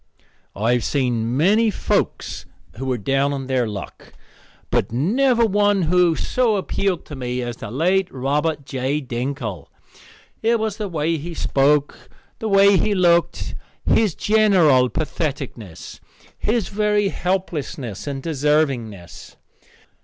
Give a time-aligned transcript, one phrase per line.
[0.55, 4.13] I have seen many folks who were down on their luck,
[4.71, 8.99] but never one who so appealed to me as the late Robert J.
[8.99, 9.67] Dinkle.
[10.41, 12.09] It was the way he spoke,
[12.39, 13.53] the way he looked,
[13.85, 15.99] his general patheticness,
[16.35, 19.35] his very helplessness, and deservingness.